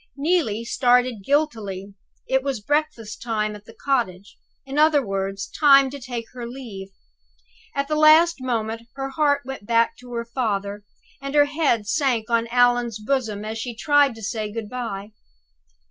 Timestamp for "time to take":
5.47-6.25